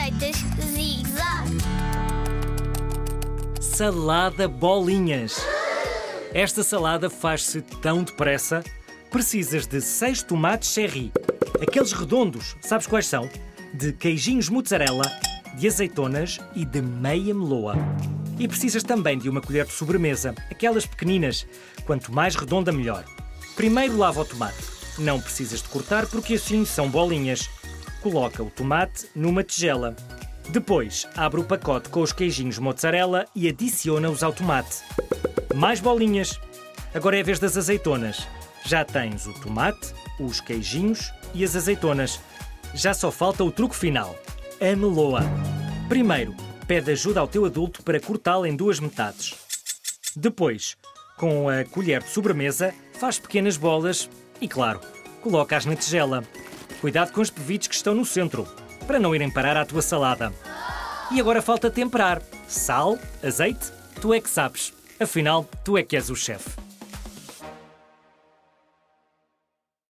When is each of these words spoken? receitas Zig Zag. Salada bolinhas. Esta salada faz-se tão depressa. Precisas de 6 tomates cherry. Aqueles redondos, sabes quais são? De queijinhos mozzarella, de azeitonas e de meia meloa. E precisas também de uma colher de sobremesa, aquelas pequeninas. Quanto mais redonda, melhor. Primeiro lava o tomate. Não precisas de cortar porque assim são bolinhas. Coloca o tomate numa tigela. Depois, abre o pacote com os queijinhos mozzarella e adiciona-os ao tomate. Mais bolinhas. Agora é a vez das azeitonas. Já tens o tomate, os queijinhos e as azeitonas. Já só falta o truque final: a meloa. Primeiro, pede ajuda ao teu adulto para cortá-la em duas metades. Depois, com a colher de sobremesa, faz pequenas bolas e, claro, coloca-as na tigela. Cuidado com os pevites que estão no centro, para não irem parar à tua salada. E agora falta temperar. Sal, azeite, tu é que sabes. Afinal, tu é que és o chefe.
receitas 0.00 0.36
Zig 0.72 1.02
Zag. 1.08 1.58
Salada 3.60 4.48
bolinhas. 4.48 5.36
Esta 6.32 6.62
salada 6.62 7.10
faz-se 7.10 7.60
tão 7.60 8.02
depressa. 8.02 8.64
Precisas 9.10 9.66
de 9.66 9.80
6 9.80 10.22
tomates 10.22 10.70
cherry. 10.70 11.12
Aqueles 11.60 11.92
redondos, 11.92 12.56
sabes 12.62 12.86
quais 12.86 13.06
são? 13.06 13.28
De 13.74 13.92
queijinhos 13.92 14.48
mozzarella, 14.48 15.04
de 15.56 15.68
azeitonas 15.68 16.38
e 16.54 16.64
de 16.64 16.80
meia 16.80 17.34
meloa. 17.34 17.74
E 18.38 18.48
precisas 18.48 18.82
também 18.82 19.18
de 19.18 19.28
uma 19.28 19.42
colher 19.42 19.66
de 19.66 19.72
sobremesa, 19.72 20.34
aquelas 20.50 20.86
pequeninas. 20.86 21.46
Quanto 21.84 22.12
mais 22.12 22.34
redonda, 22.36 22.72
melhor. 22.72 23.04
Primeiro 23.54 23.98
lava 23.98 24.22
o 24.22 24.24
tomate. 24.24 24.64
Não 24.98 25.20
precisas 25.20 25.60
de 25.60 25.68
cortar 25.68 26.06
porque 26.06 26.34
assim 26.34 26.64
são 26.64 26.88
bolinhas. 26.88 27.50
Coloca 28.02 28.42
o 28.42 28.50
tomate 28.50 29.08
numa 29.14 29.44
tigela. 29.44 29.94
Depois, 30.48 31.06
abre 31.14 31.40
o 31.40 31.44
pacote 31.44 31.90
com 31.90 32.00
os 32.00 32.12
queijinhos 32.12 32.58
mozzarella 32.58 33.26
e 33.36 33.46
adiciona-os 33.46 34.22
ao 34.22 34.32
tomate. 34.32 34.78
Mais 35.54 35.80
bolinhas. 35.80 36.40
Agora 36.94 37.18
é 37.18 37.20
a 37.20 37.24
vez 37.24 37.38
das 37.38 37.58
azeitonas. 37.58 38.26
Já 38.64 38.84
tens 38.84 39.26
o 39.26 39.34
tomate, 39.34 39.92
os 40.18 40.40
queijinhos 40.40 41.12
e 41.34 41.44
as 41.44 41.54
azeitonas. 41.54 42.18
Já 42.74 42.94
só 42.94 43.10
falta 43.10 43.44
o 43.44 43.52
truque 43.52 43.76
final: 43.76 44.16
a 44.60 44.74
meloa. 44.74 45.20
Primeiro, 45.88 46.34
pede 46.66 46.92
ajuda 46.92 47.20
ao 47.20 47.28
teu 47.28 47.44
adulto 47.44 47.82
para 47.82 48.00
cortá-la 48.00 48.48
em 48.48 48.56
duas 48.56 48.80
metades. 48.80 49.34
Depois, 50.16 50.76
com 51.18 51.50
a 51.50 51.64
colher 51.64 52.02
de 52.02 52.08
sobremesa, 52.08 52.72
faz 52.98 53.18
pequenas 53.18 53.58
bolas 53.58 54.08
e, 54.40 54.48
claro, 54.48 54.80
coloca-as 55.20 55.66
na 55.66 55.76
tigela. 55.76 56.24
Cuidado 56.80 57.12
com 57.12 57.20
os 57.20 57.28
pevites 57.30 57.68
que 57.68 57.74
estão 57.74 57.94
no 57.94 58.06
centro, 58.06 58.48
para 58.86 58.98
não 58.98 59.14
irem 59.14 59.30
parar 59.30 59.56
à 59.56 59.66
tua 59.66 59.82
salada. 59.82 60.32
E 61.10 61.20
agora 61.20 61.42
falta 61.42 61.70
temperar. 61.70 62.22
Sal, 62.48 62.98
azeite, 63.22 63.70
tu 64.00 64.14
é 64.14 64.20
que 64.20 64.30
sabes. 64.30 64.72
Afinal, 64.98 65.48
tu 65.64 65.76
é 65.76 65.82
que 65.82 65.96
és 65.96 66.08
o 66.08 66.16
chefe. 66.16 66.69